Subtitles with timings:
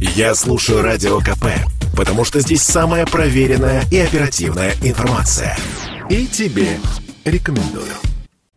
[0.00, 1.44] Я слушаю Радио КП,
[1.94, 5.58] потому что здесь самая проверенная и оперативная информация.
[6.08, 6.78] И тебе
[7.26, 7.92] рекомендую.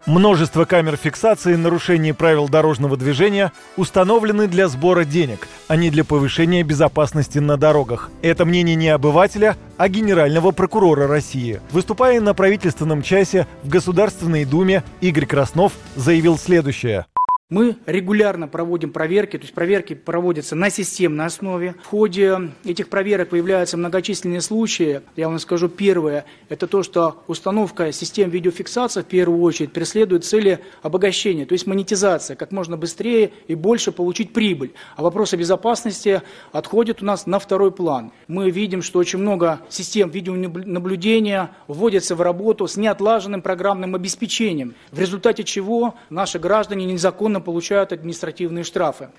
[0.06, 6.64] Множество камер фиксации нарушений правил дорожного движения установлены для сбора денег, а не для повышения
[6.64, 8.10] безопасности на дорогах.
[8.22, 11.60] Это мнение не обывателя, а генерального прокурора России.
[11.72, 17.06] Выступая на правительственном часе в Государственной Думе, Игорь Краснов заявил следующее.
[17.54, 21.76] Мы регулярно проводим проверки, то есть проверки проводятся на системной основе.
[21.84, 25.02] В ходе этих проверок появляются многочисленные случаи.
[25.16, 30.62] Я вам скажу первое, это то, что установка систем видеофиксации в первую очередь преследует цели
[30.82, 34.74] обогащения, то есть монетизация, как можно быстрее и больше получить прибыль.
[34.96, 38.14] А вопросы безопасности отходят у нас на второй план.
[38.28, 45.00] Мы видим, что очень много систем видеонаблюдения вводятся в работу с неотлаженным программным обеспечением, в
[45.00, 49.10] результате чего наши граждане незаконно получают административные штрафы.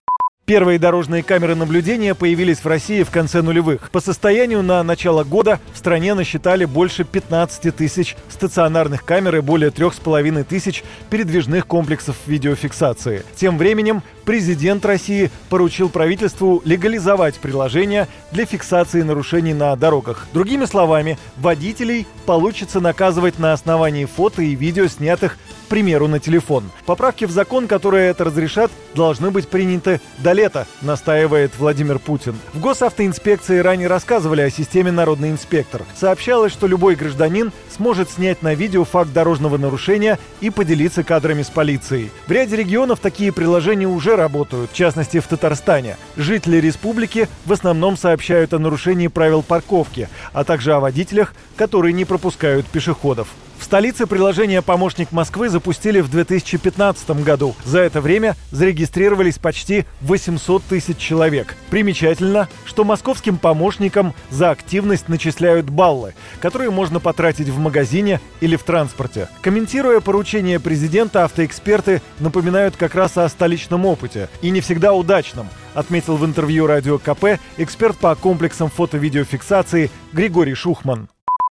[0.46, 3.90] Первые дорожные камеры наблюдения появились в России в конце нулевых.
[3.90, 9.70] По состоянию на начало года в стране насчитали больше 15 тысяч стационарных камер и более
[9.70, 13.22] 3,5 тысяч передвижных комплексов видеофиксации.
[13.34, 20.26] Тем временем президент России поручил правительству легализовать приложения для фиксации нарушений на дорогах.
[20.34, 25.38] Другими словами, водителей получится наказывать на основании фото и видео, снятых
[25.74, 26.70] примеру, на телефон.
[26.86, 32.36] Поправки в закон, которые это разрешат, должны быть приняты до лета, настаивает Владимир Путин.
[32.52, 35.82] В госавтоинспекции ранее рассказывали о системе «Народный инспектор».
[35.96, 41.50] Сообщалось, что любой гражданин сможет снять на видео факт дорожного нарушения и поделиться кадрами с
[41.50, 42.12] полицией.
[42.28, 45.96] В ряде регионов такие приложения уже работают, в частности в Татарстане.
[46.16, 52.04] Жители республики в основном сообщают о нарушении правил парковки, а также о водителях, которые не
[52.04, 53.26] пропускают пешеходов.
[53.74, 57.56] Столице приложение «Помощник Москвы» запустили в 2015 году.
[57.64, 61.56] За это время зарегистрировались почти 800 тысяч человек.
[61.70, 68.62] Примечательно, что московским помощникам за активность начисляют баллы, которые можно потратить в магазине или в
[68.62, 69.28] транспорте.
[69.42, 74.28] Комментируя поручение президента, автоэксперты напоминают как раз о столичном опыте.
[74.40, 81.08] И не всегда удачном отметил в интервью радио КП эксперт по комплексам фото-видеофиксации Григорий Шухман.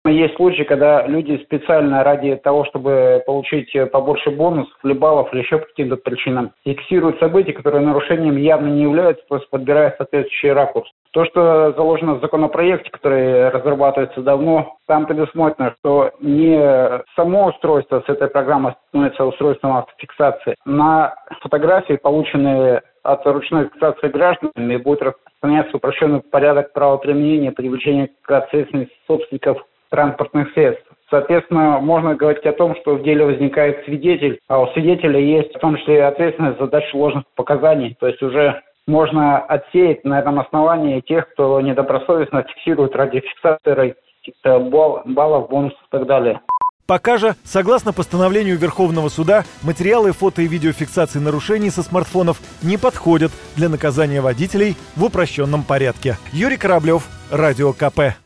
[0.08, 5.58] Есть случаи, когда люди специально ради того, чтобы получить побольше бонусов, или баллов, или еще
[5.58, 10.88] по каким-то причинам, фиксируют события, которые нарушением явно не являются, просто подбирая соответствующий ракурс.
[11.12, 18.08] То, что заложено в законопроекте, который разрабатывается давно, там предусмотрено, что не само устройство с
[18.10, 20.54] этой программой становится устройством автофиксации.
[20.64, 28.94] На фотографии, полученные от ручной фиксации гражданами, будет распространяться упрощенный порядок правоприменения привлечения к ответственности
[29.06, 29.64] собственников
[29.96, 30.84] транспортных средств.
[31.08, 35.58] Соответственно, можно говорить о том, что в деле возникает свидетель, а у свидетеля есть в
[35.58, 37.96] том числе ответственность за дачу ложных показаний.
[37.98, 43.94] То есть уже можно отсеять на этом основании тех, кто недобросовестно фиксирует ради фиксации
[44.44, 46.40] баллов, бонусов и так далее.
[46.86, 53.32] Пока же, согласно постановлению Верховного суда, материалы фото и видеофиксации нарушений со смартфонов не подходят
[53.56, 56.16] для наказания водителей в упрощенном порядке.
[56.32, 58.25] Юрий Кораблев, Радио КП.